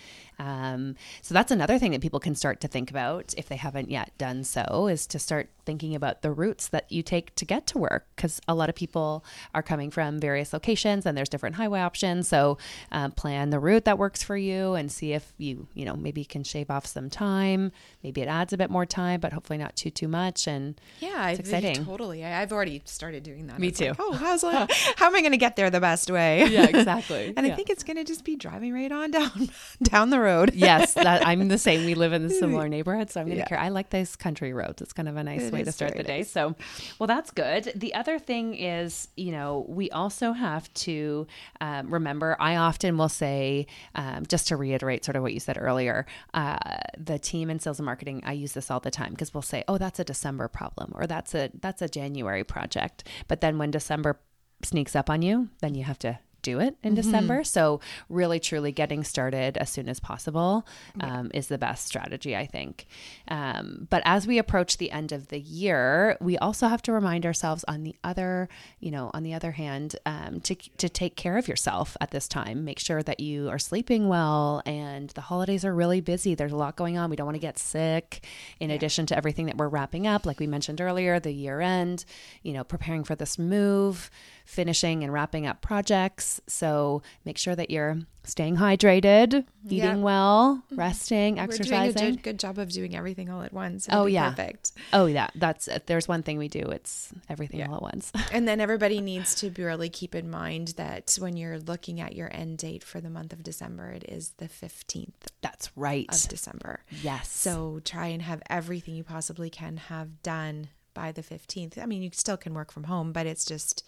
um, 0.46 0.96
so 1.20 1.34
that's 1.34 1.52
another 1.52 1.78
thing 1.78 1.92
that 1.92 2.00
people 2.00 2.18
can 2.20 2.34
start 2.34 2.60
to 2.62 2.68
think 2.68 2.90
about 2.90 3.32
if 3.36 3.48
they 3.48 3.56
haven't 3.56 3.90
yet 3.90 4.10
done 4.18 4.42
so 4.44 4.88
is 4.88 5.06
to 5.06 5.18
start 5.18 5.48
thinking 5.64 5.94
about 5.94 6.22
the 6.22 6.32
routes 6.32 6.66
that 6.68 6.90
you 6.90 7.02
take 7.02 7.32
to 7.36 7.44
get 7.44 7.66
to 7.68 7.78
work 7.78 8.06
because 8.16 8.40
a 8.48 8.54
lot 8.54 8.68
of 8.68 8.74
people 8.74 9.24
are 9.54 9.62
coming 9.62 9.90
from 9.90 10.18
various 10.18 10.52
locations 10.52 11.06
and 11.06 11.16
there's 11.16 11.28
different 11.28 11.54
highway 11.54 11.78
options 11.80 12.26
so 12.26 12.58
uh, 12.90 13.08
plan 13.10 13.50
the 13.50 13.60
route 13.60 13.84
that 13.84 13.96
works 13.98 14.22
for 14.24 14.36
you 14.36 14.74
and 14.74 14.90
see 14.90 15.12
if 15.12 15.32
you 15.38 15.69
you 15.74 15.84
know 15.84 15.94
maybe 15.94 16.24
can 16.24 16.43
shave 16.43 16.69
off 16.70 16.84
some 16.86 17.08
time 17.08 17.70
maybe 18.02 18.20
it 18.20 18.26
adds 18.26 18.52
a 18.52 18.56
bit 18.58 18.70
more 18.70 18.84
time 18.84 19.20
but 19.20 19.32
hopefully 19.32 19.58
not 19.58 19.76
too 19.76 19.90
too 19.90 20.08
much 20.08 20.48
and 20.48 20.81
Yeah, 21.00 21.28
It's 21.28 21.38
I- 21.38 21.43
exciting. 21.43 21.84
Totally, 21.84 22.24
I, 22.24 22.43
I've 22.43 22.52
already 22.52 22.82
started 22.84 23.22
doing 23.22 23.46
that. 23.46 23.58
Me 23.60 23.69
It's 23.69 23.78
too. 23.78 23.88
like, 23.90 23.96
oh, 24.00 24.12
how's 24.12 24.40
that? 24.40 24.72
how 24.96 25.06
am 25.06 25.14
I 25.14 25.20
going 25.20 25.32
to 25.32 25.38
get 25.38 25.55
there 25.56 25.70
the 25.70 25.81
best 25.81 26.10
way? 26.10 26.44
Yeah, 26.46 26.64
exactly. 26.67 27.32
and 27.36 27.46
Yeah. 27.46 27.52
I 27.52 27.56
think 27.56 27.70
it's 27.70 27.84
going 27.84 27.96
to 27.98 28.05
just 28.05 28.24
be 28.24 28.34
driving 28.36 28.72
right 28.72 28.90
on 28.90 29.10
down 29.12 29.48
down 29.82 30.10
the 30.10 30.19
road. 30.19 30.31
yes 30.55 30.94
that 30.94 31.27
i'm 31.27 31.48
the 31.48 31.58
same. 31.58 31.84
We 31.84 31.94
live 31.94 32.12
in 32.12 32.24
a 32.24 32.31
similar 32.31 32.69
neighborhood 32.77 33.10
so 33.10 33.20
i'm 33.20 33.27
gonna 33.27 33.39
Yeah. 33.39 33.44
care. 33.46 33.58
I 33.58 33.69
like 33.69 33.91
those 33.91 34.17
country 34.17 34.53
roads. 34.53 34.82
It's 34.82 34.93
kind 34.93 35.08
of 35.08 35.17
a 35.17 35.22
nice 35.24 35.43
It 35.43 35.53
way 35.53 35.62
to 35.65 35.72
start 35.72 35.96
the 35.96 36.03
day. 36.03 36.22
so 36.22 36.55
well 36.98 37.06
that's 37.06 37.31
good. 37.31 37.72
The 37.74 37.94
other 37.94 38.19
thing 38.19 38.55
is 38.55 39.08
you 39.17 39.32
know 39.32 39.65
we 39.69 39.91
also 39.91 40.32
have 40.32 40.72
to 40.74 41.27
um, 41.60 41.93
remember 41.93 42.36
i 42.41 42.56
often 42.56 42.96
will 42.98 43.08
say 43.08 43.67
um, 43.94 44.24
just 44.27 44.48
to 44.48 44.56
reiterate 44.56 45.05
sort 45.05 45.17
of 45.17 45.22
what 45.22 45.32
you 45.34 45.41
said 45.41 45.56
earlier 45.60 46.06
uh, 46.34 46.58
the 46.98 47.19
team 47.19 47.51
in 47.51 47.58
sales 47.58 47.79
and 47.79 47.86
marketing 47.86 48.22
i 48.24 48.32
use 48.32 48.53
this 48.53 48.70
all 48.70 48.81
the 48.81 48.91
time 48.91 49.10
because 49.10 49.32
we'll 49.34 49.43
say 49.43 49.62
oh 49.69 49.79
that's 49.79 49.98
a 49.98 50.05
december 50.05 50.48
problem 50.48 50.93
or 50.94 51.06
that's 51.06 51.34
a 51.34 51.51
that's 51.60 51.82
a 51.82 51.89
january 51.89 52.44
project. 52.44 53.05
But 53.29 53.41
then 53.41 53.58
when 53.58 53.70
december 53.70 54.20
sneaks 54.62 54.94
up 54.94 55.10
on 55.10 55.22
you 55.22 55.48
then 55.60 55.74
you 55.74 55.84
have 55.84 55.98
to 56.01 56.19
do 56.43 56.61
it 56.61 56.77
in 56.82 56.94
December. 56.94 57.44
So, 57.44 57.81
really, 58.08 58.41
truly 58.41 58.72
getting 58.72 59.05
started 59.05 59.56
as 59.56 59.70
soon 59.70 59.89
as 59.89 60.01
possible 60.01 60.67
um, 61.01 61.31
is 61.32 61.46
the 61.46 61.58
best 61.58 61.87
strategy, 61.87 62.37
I 62.37 62.46
think. 62.46 62.87
Um, 63.29 63.87
but 63.91 64.03
as 64.05 64.27
we 64.27 64.39
approach 64.39 64.77
the 64.77 64.91
end 64.91 65.13
of 65.13 65.29
the 65.29 65.41
year, 65.41 66.17
we 66.20 66.37
also 66.39 66.69
have 66.69 66.82
to 66.82 66.93
remind 66.93 67.25
ourselves 67.25 67.65
on 67.69 67.82
the 67.84 67.94
other, 68.05 68.49
you 68.81 68.91
know, 68.91 69.11
on 69.15 69.22
the 69.22 69.34
other 69.34 69.53
hand, 69.53 69.96
um, 70.06 70.41
to, 70.41 70.55
to 70.55 70.89
take 70.89 71.17
care 71.17 71.39
of 71.39 71.49
yourself 71.49 71.96
at 72.01 72.11
this 72.11 72.29
time. 72.29 72.65
Make 72.65 72.79
sure 72.79 73.03
that 73.03 73.20
you 73.20 73.49
are 73.49 73.58
sleeping 73.58 74.08
well 74.08 74.63
and 74.67 75.11
the 75.11 75.20
holidays 75.22 75.65
are 75.65 75.75
really 75.75 76.01
busy. 76.01 76.34
There's 76.34 76.53
a 76.53 76.56
lot 76.56 76.77
going 76.77 76.99
on. 76.99 77.11
We 77.11 77.17
don't 77.17 77.27
want 77.27 77.37
to 77.37 77.41
get 77.41 77.58
sick. 77.58 78.25
In 78.61 78.70
addition 78.70 79.06
to 79.06 79.17
everything 79.17 79.46
that 79.46 79.56
we're 79.56 79.69
wrapping 79.69 80.06
up, 80.06 80.27
like 80.27 80.41
we 80.41 80.46
mentioned 80.46 80.81
earlier, 80.81 81.20
the 81.20 81.32
year 81.32 81.61
end, 81.61 82.05
you 82.43 82.53
know, 82.53 82.65
preparing 82.65 83.05
for 83.05 83.15
this 83.15 83.39
move, 83.39 84.11
finishing 84.44 85.03
and 85.03 85.13
wrapping 85.13 85.46
up 85.46 85.61
projects. 85.61 86.31
So 86.46 87.03
make 87.24 87.39
sure 87.39 87.55
that 87.56 87.70
you're 87.70 87.98
staying 88.24 88.56
hydrated, 88.56 89.44
eating 89.67 89.79
Yeah. 89.79 89.96
well, 89.96 90.62
mm-hmm. 90.67 90.77
resting, 90.77 91.36
We're 91.36 91.43
exercising. 91.43 91.94
doing 92.01 92.12
a 92.12 92.17
good, 92.17 92.22
good 92.22 92.39
job 92.39 92.58
of 92.58 92.70
doing 92.70 92.94
everything 92.94 93.29
all 93.29 93.43
at 93.43 93.53
once. 93.53 93.89
Oh, 93.91 93.94
It'll 93.94 94.06
be 94.06 94.12
yeah. 94.12 94.31
perfect. 94.31 94.72
Oh 94.93 95.06
yeah, 95.06 95.29
that's 95.34 95.69
there's 95.86 96.06
one 96.06 96.22
thing 96.22 96.39
we 96.39 96.46
do. 96.48 96.60
It's 96.60 97.12
everything 97.29 97.58
Yeah. 97.60 97.69
all 97.69 97.77
at 97.77 97.82
once. 97.82 98.12
And 98.32 98.46
then 98.46 98.60
everybody 98.60 99.01
needs 99.01 99.34
to 99.36 99.51
really 99.58 99.89
keep 99.89 100.15
in 100.15 100.31
mind 100.31 100.69
that 100.77 101.17
when 101.19 101.36
you're 101.36 101.58
looking 101.58 102.01
at 102.01 102.15
your 102.15 102.31
end 102.32 102.58
date 102.58 102.84
for 102.84 103.01
the 103.01 103.10
month 103.10 103.32
of 103.32 103.43
December, 103.43 103.91
it 103.91 104.05
is 104.08 104.31
the 104.39 104.46
15th 104.48 105.08
That's 105.41 105.70
right. 105.77 106.06
of 106.12 106.29
December. 106.29 106.81
yes. 107.03 107.29
So 107.31 107.81
try 107.84 108.06
and 108.06 108.22
have 108.22 108.41
everything 108.48 108.94
you 108.94 109.05
possibly 109.05 109.51
can 109.51 109.77
have 109.79 110.22
done 110.22 110.69
by 110.94 111.10
the 111.10 111.22
15th. 111.22 111.77
I 111.79 111.86
mean, 111.86 112.03
you 112.03 112.10
still 112.12 112.36
can 112.36 112.55
work 112.55 112.70
from 112.70 112.84
home, 112.84 113.12
but 113.12 113.27
it's 113.27 113.44
just 113.46 113.82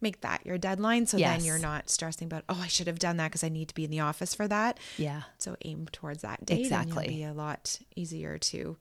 make 0.00 0.20
that 0.22 0.44
your 0.46 0.56
deadline 0.58 1.06
so 1.06 1.16
Yes. 1.16 1.38
then 1.38 1.44
you're 1.46 1.58
not 1.58 1.90
stressing 1.90 2.26
about 2.26 2.44
oh 2.48 2.58
I 2.62 2.66
should 2.68 2.86
have 2.86 2.98
done 2.98 3.16
that 3.18 3.28
because 3.28 3.44
I 3.44 3.48
need 3.48 3.68
to 3.68 3.74
be 3.74 3.84
in 3.84 3.90
the 3.90 4.00
office 4.00 4.34
for 4.34 4.48
that. 4.48 4.78
Yeah. 4.96 5.22
So 5.38 5.56
aim 5.64 5.88
towards 5.92 6.22
that 6.22 6.44
date 6.46 6.60
Exactly. 6.60 7.04
and 7.06 7.14
you'll 7.16 7.28
be 7.28 7.30
a 7.30 7.34
lot 7.42 7.78
easier 7.96 8.38
to 8.38 8.76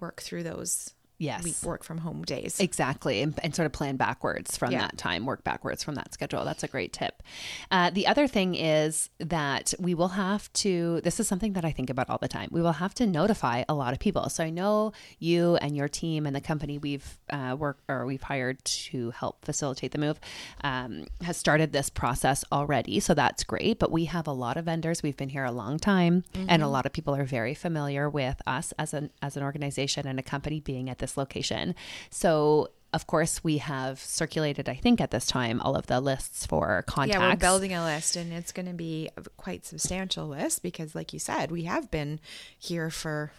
work 0.00 0.22
through 0.22 0.44
those 0.44 0.94
Yes. 1.18 1.64
work 1.64 1.82
from 1.84 1.98
home 1.98 2.22
days. 2.22 2.60
Exactly, 2.60 3.22
and, 3.22 3.38
and 3.42 3.54
sort 3.54 3.66
of 3.66 3.72
plan 3.72 3.96
backwards 3.96 4.56
from 4.56 4.72
Yeah. 4.72 4.80
that 4.82 4.96
time, 4.98 5.26
work 5.26 5.42
backwards 5.44 5.82
from 5.82 5.94
that 5.96 6.12
schedule. 6.14 6.44
That's 6.44 6.62
a 6.62 6.68
great 6.68 6.92
tip. 6.92 7.22
Uh, 7.70 7.90
the 7.90 8.06
other 8.06 8.26
thing 8.28 8.54
is 8.54 9.10
that 9.18 9.74
we 9.78 9.94
will 9.94 10.08
have 10.08 10.52
to, 10.54 11.00
this 11.02 11.18
is 11.18 11.26
something 11.26 11.54
that 11.54 11.64
I 11.64 11.72
think 11.72 11.90
about 11.90 12.08
all 12.08 12.18
the 12.18 12.28
time, 12.28 12.48
we 12.52 12.62
will 12.62 12.72
have 12.72 12.94
to 12.94 13.06
notify 13.06 13.64
a 13.68 13.74
lot 13.74 13.92
of 13.92 13.98
people. 13.98 14.28
So 14.28 14.44
I 14.44 14.50
know 14.50 14.92
you 15.18 15.56
and 15.56 15.76
your 15.76 15.88
team 15.88 16.26
and 16.26 16.34
the 16.36 16.40
company 16.40 16.78
we've 16.78 17.18
uh, 17.30 17.56
worked 17.58 17.82
or 17.88 18.06
we've 18.06 18.22
hired 18.22 18.64
to 18.64 19.10
help 19.10 19.44
facilitate 19.44 19.92
the 19.92 19.98
move 19.98 20.20
um, 20.62 21.06
has 21.22 21.36
started 21.36 21.72
this 21.72 21.90
process 21.90 22.44
already. 22.52 23.00
So 23.00 23.14
that's 23.14 23.42
great. 23.44 23.78
But 23.78 23.90
we 23.90 24.04
have 24.06 24.26
a 24.26 24.32
lot 24.32 24.56
of 24.56 24.66
vendors. 24.66 25.02
We've 25.02 25.16
been 25.16 25.28
here 25.30 25.44
a 25.44 25.52
long 25.52 25.78
time, 25.78 26.24
and 26.48 26.62
a 26.62 26.68
lot 26.68 26.86
of 26.86 26.92
people 26.92 27.14
are 27.14 27.24
very 27.24 27.54
familiar 27.54 28.08
with 28.08 28.40
us 28.46 28.72
as 28.78 28.94
an 28.94 29.10
as 29.22 29.36
an 29.36 29.42
organization 29.42 30.06
and 30.06 30.18
a 30.18 30.22
company 30.22 30.60
being 30.60 30.88
at 30.88 30.98
this 30.98 31.07
location. 31.16 31.74
So 32.10 32.70
of 32.94 33.06
course, 33.06 33.44
we 33.44 33.58
have 33.58 34.00
circulated, 34.00 34.66
I 34.68 34.74
think, 34.74 35.00
at 35.00 35.10
this 35.10 35.26
time, 35.26 35.60
all 35.60 35.76
of 35.76 35.86
the 35.88 36.00
lists 36.00 36.46
for 36.46 36.84
contacts. 36.86 37.20
Yeah, 37.20 37.28
we're 37.28 37.36
building 37.36 37.74
a 37.74 37.84
list 37.84 38.16
and 38.16 38.32
it's 38.32 38.50
going 38.50 38.66
to 38.66 38.72
be 38.72 39.10
a 39.16 39.22
quite 39.36 39.66
substantial 39.66 40.26
list 40.26 40.62
because 40.62 40.94
like 40.94 41.12
you 41.12 41.18
said, 41.18 41.50
we 41.50 41.64
have 41.64 41.90
been 41.90 42.18
here 42.58 42.88
for 42.88 43.30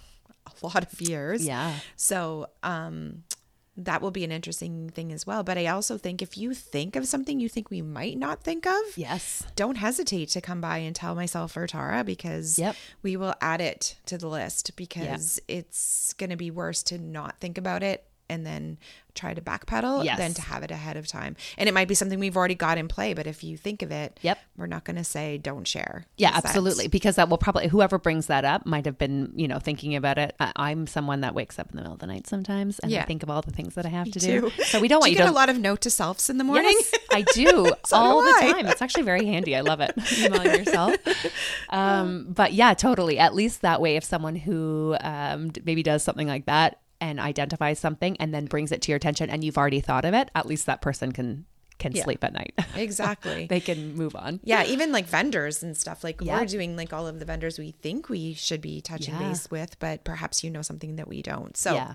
a 0.45 0.65
lot 0.65 0.91
of 0.91 1.01
years. 1.01 1.45
Yeah. 1.45 1.73
So, 1.95 2.49
um 2.61 3.23
that 3.85 4.01
will 4.01 4.11
be 4.11 4.23
an 4.23 4.31
interesting 4.31 4.89
thing 4.89 5.11
as 5.11 5.25
well. 5.25 5.43
But 5.43 5.57
I 5.57 5.67
also 5.67 5.97
think 5.97 6.21
if 6.21 6.37
you 6.37 6.53
think 6.53 6.95
of 6.95 7.07
something 7.07 7.39
you 7.39 7.47
think 7.49 7.69
we 7.69 7.81
might 7.81 8.17
not 8.17 8.43
think 8.43 8.65
of, 8.67 8.81
Yes. 8.97 9.43
don't 9.55 9.77
hesitate 9.77 10.29
to 10.29 10.41
come 10.41 10.61
by 10.61 10.79
and 10.79 10.95
tell 10.95 11.15
myself 11.15 11.55
or 11.55 11.65
Tara 11.67 12.03
because 12.03 12.59
Yep. 12.59 12.75
we 13.01 13.15
will 13.17 13.33
add 13.41 13.61
it 13.61 13.95
to 14.07 14.17
the 14.17 14.27
list 14.27 14.75
because 14.75 15.39
it's 15.47 16.13
going 16.13 16.29
to 16.29 16.35
be 16.35 16.51
worse 16.51 16.83
to 16.83 16.97
not 16.97 17.39
think 17.39 17.57
about 17.57 17.83
it 17.83 18.05
and 18.29 18.45
then 18.45 18.77
try 19.15 19.33
to 19.33 19.41
backpedal 19.41 20.05
Yes. 20.05 20.17
than 20.17 20.33
to 20.35 20.41
have 20.43 20.63
it 20.63 20.71
ahead 20.71 20.95
of 20.95 21.05
time. 21.07 21.35
And 21.57 21.67
it 21.67 21.73
might 21.73 21.87
be 21.89 21.95
something 21.95 22.19
we've 22.19 22.37
already 22.37 22.55
got 22.55 22.77
in 22.77 22.87
play, 22.87 23.13
but 23.13 23.27
if 23.27 23.43
you 23.43 23.57
think 23.57 23.81
of 23.81 23.91
it, 23.91 24.17
Yep. 24.21 24.37
we're 24.55 24.67
not 24.67 24.85
going 24.85 24.95
to 24.95 25.03
say 25.03 25.37
don't 25.37 25.67
share. 25.67 26.05
Yeah, 26.15 26.31
absolutely. 26.33 26.87
Because 26.87 27.15
that 27.17 27.27
will 27.27 27.39
probably 27.39 27.67
whoever 27.67 27.97
brings 27.97 28.27
that 28.27 28.45
up 28.45 28.65
might 28.65 28.85
have 28.85 28.97
been, 28.97 29.33
you 29.35 29.47
know, 29.47 29.59
thinking 29.59 29.95
about 29.95 30.17
it. 30.19 30.35
I, 30.39 30.53
I'm 30.55 30.87
someone 30.87 31.21
that 31.21 31.33
wakes 31.35 31.59
up 31.59 31.69
in 31.71 31.75
the 31.75 31.81
middle 31.81 31.93
of 31.93 31.99
the 31.99 32.07
night 32.07 32.27
sometimes, 32.27 32.79
and 32.79 32.93
I 32.93 33.01
think 33.03 33.23
of 33.23 33.29
all 33.29 33.41
the 33.41 33.51
things 33.51 33.73
that 33.75 33.85
I 33.85 33.89
have 33.89 34.09
to 34.11 34.19
too. 34.19 34.41
do. 34.55 34.63
So 34.63 34.79
we 34.79 34.87
don't 34.87 34.99
Do 34.99 35.01
want 35.01 35.11
you 35.11 35.17
you 35.17 35.17
get 35.17 35.25
to 35.25 35.31
a 35.31 35.33
lot 35.33 35.49
of 35.49 35.57
note 35.59 35.81
to 35.81 35.89
selves 35.89 36.29
in 36.29 36.37
the 36.37 36.43
morning? 36.45 36.71
Yes, 36.79 36.93
I 37.11 37.21
do 37.33 37.73
So 37.85 37.97
all 37.97 38.21
do 38.21 38.27
the 38.27 38.37
I. 38.37 38.51
time. 38.53 38.67
It's 38.67 38.81
actually 38.81 39.03
very 39.03 39.25
handy. 39.25 39.55
I 39.55 39.61
love 39.61 39.81
it. 39.81 39.91
Emailing 40.19 40.55
yourself. 40.59 40.95
Um, 41.69 42.27
but 42.29 42.53
yeah, 42.53 42.73
totally. 42.73 43.17
At 43.19 43.33
least 43.35 43.61
that 43.63 43.81
way, 43.81 43.95
if 43.95 44.03
someone 44.03 44.35
who 44.35 44.95
um, 45.01 45.51
maybe 45.65 45.83
does 45.83 46.03
something 46.03 46.27
like 46.27 46.45
that 46.45 46.79
and 47.01 47.19
identifies 47.19 47.79
something 47.79 48.17
and 48.17 48.33
then 48.33 48.45
brings 48.45 48.71
it 48.71 48.81
to 48.83 48.91
your 48.91 48.97
attention, 48.97 49.29
and 49.29 49.43
you've 49.43 49.57
already 49.57 49.79
thought 49.79 50.05
of 50.05 50.13
it, 50.13 50.29
at 50.35 50.45
least 50.45 50.65
that 50.65 50.81
person 50.81 51.11
can 51.11 51.45
can 51.77 51.93
Yeah. 51.93 52.03
sleep 52.03 52.21
at 52.25 52.33
night. 52.33 52.53
Exactly. 52.75 53.47
they 53.47 53.61
can 53.61 53.95
move 53.95 54.13
on. 54.13 54.41
yeah, 54.43 54.65
even 54.65 54.91
like 54.91 55.05
vendors 55.05 55.63
and 55.63 55.77
stuff. 55.77 56.03
Like 56.03 56.19
Yeah. 56.21 56.37
we're 56.37 56.45
doing 56.45 56.75
like 56.75 56.91
all 56.91 57.07
of 57.07 57.19
the 57.19 57.25
vendors 57.25 57.57
we 57.57 57.71
think 57.71 58.09
we 58.09 58.33
should 58.33 58.59
be 58.59 58.81
touching 58.81 59.13
Yeah. 59.13 59.29
base 59.29 59.49
with, 59.49 59.79
but 59.79 60.03
perhaps 60.03 60.43
you 60.43 60.49
know 60.49 60.61
something 60.61 60.97
that 60.97 61.07
we 61.07 61.21
don't. 61.21 61.55
So 61.55 61.75
Yeah. 61.75 61.93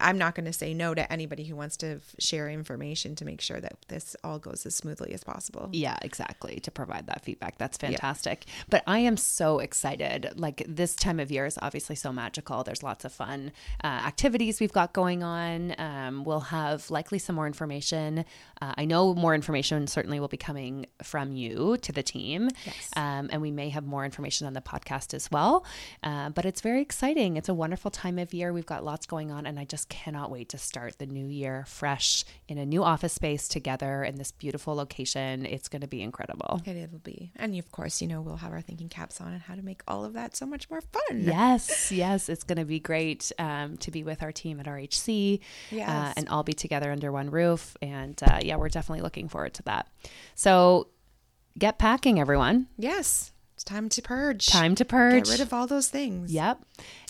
I'm 0.00 0.18
not 0.18 0.34
going 0.34 0.46
to 0.46 0.52
say 0.52 0.74
no 0.74 0.94
to 0.94 1.10
anybody 1.12 1.44
who 1.44 1.56
wants 1.56 1.76
to 1.78 1.96
f- 1.96 2.14
share 2.18 2.48
information 2.48 3.14
to 3.16 3.24
make 3.24 3.40
sure 3.40 3.60
that 3.60 3.76
this 3.88 4.16
all 4.24 4.38
goes 4.38 4.66
as 4.66 4.74
smoothly 4.74 5.12
as 5.12 5.24
possible. 5.24 5.68
Yeah, 5.72 5.98
exactly. 6.02 6.60
To 6.60 6.70
provide 6.70 7.06
that 7.06 7.24
feedback. 7.24 7.58
That's 7.58 7.76
fantastic. 7.76 8.44
But 8.68 8.82
I 8.86 9.00
am 9.00 9.16
so 9.16 9.58
excited. 9.58 10.32
Like 10.36 10.64
this 10.66 10.94
time 10.94 11.20
of 11.20 11.30
year 11.30 11.46
is 11.46 11.58
obviously 11.60 11.96
so 11.96 12.12
magical. 12.12 12.64
There's 12.64 12.82
lots 12.82 13.04
of 13.04 13.12
fun 13.12 13.52
uh, 13.84 13.86
activities 13.86 14.60
we've 14.60 14.72
got 14.72 14.92
going 14.92 15.22
on. 15.22 15.74
Um, 15.78 16.24
we'll 16.24 16.40
have 16.40 16.90
likely 16.90 17.18
some 17.18 17.36
more 17.36 17.46
information. 17.46 18.24
Uh, 18.62 18.74
I 18.76 18.84
know 18.84 19.14
more 19.14 19.34
information 19.34 19.86
certainly 19.86 20.20
will 20.20 20.28
be 20.28 20.36
coming 20.36 20.86
from 21.02 21.32
you 21.32 21.76
to 21.82 21.92
the 21.92 22.02
team. 22.02 22.48
Yes. 22.64 22.90
Um, 22.96 23.28
and 23.32 23.42
we 23.42 23.50
may 23.50 23.68
have 23.68 23.84
more 23.84 24.04
information 24.04 24.46
on 24.46 24.54
the 24.54 24.60
podcast 24.60 25.12
as 25.12 25.30
well. 25.30 25.64
Uh, 26.02 26.30
but 26.30 26.46
it's 26.46 26.60
very 26.60 26.80
exciting. 26.80 27.36
It's 27.36 27.48
a 27.48 27.54
wonderful 27.54 27.90
time 27.90 28.18
of 28.18 28.32
year. 28.32 28.52
We've 28.52 28.66
got 28.66 28.84
lots 28.84 29.06
going 29.06 29.30
on, 29.30 29.44
and 29.44 29.58
I 29.58 29.64
just 29.64 29.89
cannot 29.90 30.30
wait 30.30 30.48
to 30.50 30.58
start 30.58 30.98
the 30.98 31.06
new 31.06 31.26
year 31.26 31.64
fresh 31.66 32.24
in 32.48 32.56
a 32.56 32.64
new 32.64 32.82
office 32.82 33.12
space 33.12 33.48
together 33.48 34.02
in 34.02 34.16
this 34.16 34.32
beautiful 34.32 34.74
location. 34.74 35.44
It's 35.44 35.68
going 35.68 35.82
to 35.82 35.88
be 35.88 36.00
incredible. 36.00 36.62
It 36.64 36.90
will 36.90 37.00
be. 37.00 37.32
And 37.36 37.54
of 37.58 37.70
course, 37.72 38.00
you 38.00 38.08
know, 38.08 38.22
we'll 38.22 38.36
have 38.36 38.52
our 38.52 38.62
thinking 38.62 38.88
caps 38.88 39.20
on 39.20 39.32
and 39.32 39.42
how 39.42 39.54
to 39.54 39.62
make 39.62 39.82
all 39.86 40.04
of 40.04 40.14
that 40.14 40.36
so 40.36 40.46
much 40.46 40.70
more 40.70 40.80
fun. 40.80 41.20
Yes, 41.20 41.92
yes, 41.92 42.28
it's 42.28 42.44
going 42.44 42.58
to 42.58 42.64
be 42.64 42.80
great 42.80 43.30
um, 43.38 43.76
to 43.78 43.90
be 43.90 44.02
with 44.02 44.22
our 44.22 44.32
team 44.32 44.60
at 44.60 44.66
RHC 44.66 45.40
uh, 45.88 46.12
and 46.16 46.28
all 46.28 46.42
be 46.42 46.54
together 46.54 46.90
under 46.90 47.12
one 47.12 47.30
roof. 47.30 47.76
And 47.82 48.18
uh, 48.22 48.38
yeah, 48.40 48.56
we're 48.56 48.68
definitely 48.68 49.02
looking 49.02 49.28
forward 49.28 49.54
to 49.54 49.62
that. 49.64 49.88
So 50.34 50.88
get 51.58 51.78
packing, 51.78 52.20
everyone. 52.20 52.68
Yes. 52.78 53.32
It's 53.60 53.64
time 53.66 53.90
to 53.90 54.00
purge. 54.00 54.46
Time 54.46 54.74
to 54.76 54.86
purge. 54.86 55.24
Get 55.24 55.32
rid 55.32 55.40
of 55.42 55.52
all 55.52 55.66
those 55.66 55.90
things. 55.90 56.32
Yep. 56.32 56.60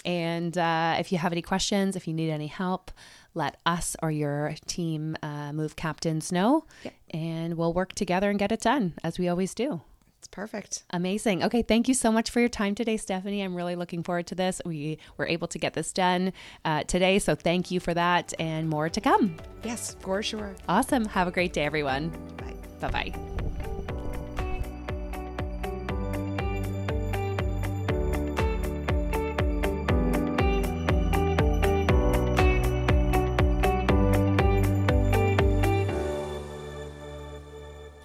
And 0.05 0.59
uh, 0.59 0.97
if 0.99 1.13
you 1.13 1.19
have 1.19 1.31
any 1.31 1.43
questions, 1.43 1.95
if 1.95 2.09
you 2.09 2.13
need 2.13 2.29
any 2.29 2.49
help, 2.49 2.91
let 3.35 3.59
us 3.65 3.95
or 4.03 4.11
your 4.11 4.57
team 4.67 5.17
uh, 5.23 5.53
move 5.53 5.77
captains 5.77 6.33
know, 6.33 6.65
Yep. 6.83 6.95
and 7.11 7.55
we'll 7.57 7.73
work 7.73 7.93
together 7.93 8.31
and 8.31 8.37
get 8.37 8.51
it 8.51 8.63
done 8.63 8.95
as 9.05 9.17
we 9.17 9.29
always 9.29 9.55
do. 9.55 9.83
It's 10.19 10.27
perfect. 10.27 10.83
Amazing. 10.91 11.45
Okay, 11.45 11.63
thank 11.63 11.87
you 11.87 11.95
so 11.95 12.11
much 12.11 12.31
for 12.31 12.41
your 12.41 12.49
time 12.49 12.75
today, 12.75 12.97
Stephanie. 12.97 13.43
I'm 13.43 13.55
really 13.55 13.77
looking 13.77 14.03
forward 14.03 14.27
to 14.27 14.35
this. 14.35 14.61
We 14.67 14.99
were 15.19 15.29
able 15.29 15.47
to 15.47 15.59
get 15.59 15.75
this 15.75 15.93
done 15.93 16.33
uh, 16.65 16.83
today, 16.83 17.21
so 17.21 17.37
thank 17.37 17.71
you 17.71 17.79
for 17.79 17.95
that, 17.95 18.35
and 18.41 18.69
more 18.69 18.89
to 18.89 19.01
come. 19.01 19.37
Yes, 19.63 19.97
for 20.01 20.21
sure. 20.21 20.57
Awesome. 20.69 21.05
Have 21.05 21.29
a 21.29 21.31
great 21.31 21.53
day, 21.53 21.63
everyone. 21.63 22.09
Bye. 22.39 22.57
Bye 22.81 22.91
bye. 23.13 23.40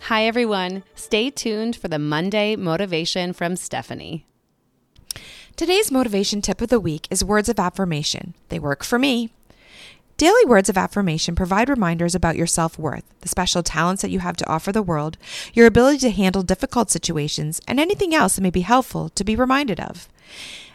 Hi, 0.09 0.25
everyone. 0.27 0.83
Stay 0.93 1.31
tuned 1.31 1.75
for 1.75 1.87
the 1.87 1.97
Monday 1.97 2.55
motivation 2.55 3.33
from 3.33 3.55
Stephanie. 3.55 4.23
Today's 5.55 5.91
motivation 5.91 6.43
tip 6.43 6.61
of 6.61 6.69
the 6.69 6.79
week 6.79 7.07
is 7.09 7.23
words 7.23 7.49
of 7.49 7.57
affirmation. 7.57 8.35
They 8.49 8.59
work 8.59 8.83
for 8.83 8.99
me. 8.99 9.31
Daily 10.17 10.45
words 10.45 10.69
of 10.69 10.77
affirmation 10.77 11.33
provide 11.33 11.69
reminders 11.69 12.13
about 12.13 12.35
your 12.35 12.45
self 12.45 12.77
worth, 12.77 13.03
the 13.21 13.27
special 13.27 13.63
talents 13.63 14.03
that 14.03 14.11
you 14.11 14.19
have 14.19 14.37
to 14.37 14.47
offer 14.47 14.71
the 14.71 14.83
world, 14.83 15.17
your 15.55 15.65
ability 15.65 15.97
to 16.01 16.11
handle 16.11 16.43
difficult 16.43 16.91
situations, 16.91 17.59
and 17.67 17.79
anything 17.79 18.13
else 18.13 18.35
that 18.35 18.43
may 18.43 18.51
be 18.51 18.61
helpful 18.61 19.09
to 19.09 19.23
be 19.23 19.35
reminded 19.35 19.79
of. 19.79 20.07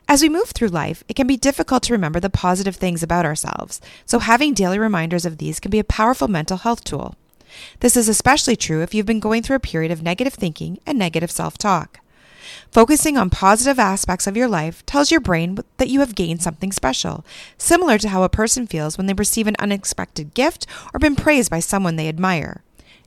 As 0.08 0.22
we 0.22 0.28
move 0.28 0.48
through 0.48 0.70
life, 0.70 1.04
it 1.06 1.14
can 1.14 1.28
be 1.28 1.36
difficult 1.36 1.84
to 1.84 1.92
remember 1.92 2.18
the 2.18 2.30
positive 2.30 2.74
things 2.74 3.00
about 3.00 3.26
ourselves, 3.26 3.80
so 4.04 4.18
having 4.18 4.54
daily 4.54 4.80
reminders 4.80 5.24
of 5.24 5.38
these 5.38 5.60
can 5.60 5.70
be 5.70 5.78
a 5.78 5.84
powerful 5.84 6.26
mental 6.26 6.56
health 6.56 6.82
tool. 6.82 7.14
This 7.80 7.96
is 7.96 8.08
especially 8.08 8.56
true 8.56 8.82
if 8.82 8.94
you've 8.94 9.06
been 9.06 9.20
going 9.20 9.42
through 9.42 9.56
a 9.56 9.60
period 9.60 9.92
of 9.92 10.02
negative 10.02 10.34
thinking 10.34 10.78
and 10.86 10.98
negative 10.98 11.30
self 11.30 11.58
talk. 11.58 12.00
Focusing 12.70 13.16
on 13.16 13.30
positive 13.30 13.78
aspects 13.78 14.26
of 14.26 14.36
your 14.36 14.48
life 14.48 14.84
tells 14.86 15.10
your 15.10 15.20
brain 15.20 15.58
that 15.76 15.88
you 15.88 16.00
have 16.00 16.14
gained 16.14 16.42
something 16.42 16.72
special, 16.72 17.24
similar 17.58 17.98
to 17.98 18.08
how 18.08 18.22
a 18.22 18.28
person 18.28 18.66
feels 18.66 18.96
when 18.96 19.06
they 19.06 19.12
receive 19.12 19.46
an 19.46 19.56
unexpected 19.58 20.34
gift 20.34 20.66
or 20.94 20.98
been 20.98 21.16
praised 21.16 21.50
by 21.50 21.60
someone 21.60 21.96
they 21.96 22.08
admire. 22.08 22.62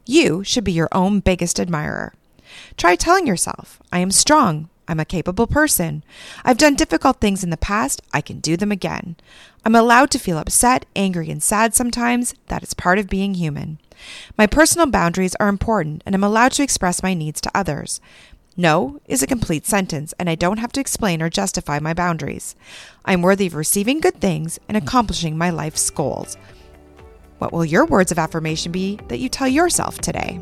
You 0.05 0.43
should 0.43 0.63
be 0.63 0.73
your 0.73 0.89
own 0.91 1.21
biggest 1.21 1.59
admirer. 1.59 2.13
Try 2.77 2.95
telling 2.95 3.25
yourself, 3.25 3.81
I 3.91 3.99
am 3.99 4.11
strong. 4.11 4.69
I'm 4.87 4.99
a 4.99 5.05
capable 5.05 5.47
person. 5.47 6.03
I've 6.43 6.57
done 6.57 6.75
difficult 6.75 7.21
things 7.21 7.43
in 7.43 7.49
the 7.49 7.57
past. 7.57 8.01
I 8.13 8.19
can 8.19 8.39
do 8.39 8.57
them 8.57 8.71
again. 8.71 9.15
I'm 9.63 9.75
allowed 9.75 10.11
to 10.11 10.19
feel 10.19 10.37
upset, 10.37 10.85
angry, 10.93 11.29
and 11.29 11.41
sad 11.41 11.73
sometimes. 11.73 12.35
That 12.47 12.63
is 12.63 12.73
part 12.73 12.99
of 12.99 13.07
being 13.07 13.35
human. 13.35 13.79
My 14.37 14.47
personal 14.47 14.87
boundaries 14.87 15.35
are 15.39 15.47
important, 15.47 16.01
and 16.05 16.15
I'm 16.15 16.23
allowed 16.23 16.51
to 16.53 16.63
express 16.63 17.03
my 17.03 17.13
needs 17.13 17.41
to 17.41 17.51
others. 17.53 17.99
No 18.55 18.99
is 19.07 19.23
a 19.23 19.27
complete 19.27 19.65
sentence, 19.65 20.13
and 20.19 20.29
I 20.29 20.35
don't 20.35 20.59
have 20.59 20.71
to 20.73 20.79
explain 20.79 21.21
or 21.21 21.29
justify 21.29 21.79
my 21.79 21.93
boundaries. 21.93 22.55
I'm 23.03 23.21
worthy 23.21 23.47
of 23.47 23.55
receiving 23.55 23.99
good 23.99 24.21
things 24.21 24.59
and 24.67 24.77
accomplishing 24.77 25.37
my 25.37 25.49
life's 25.49 25.89
goals. 25.89 26.37
What 27.39 27.51
will 27.51 27.65
your 27.65 27.85
words 27.85 28.11
of 28.11 28.19
affirmation 28.19 28.71
be 28.71 28.99
that 29.07 29.19
you 29.19 29.27
tell 29.27 29.47
yourself 29.47 29.97
today? 29.97 30.39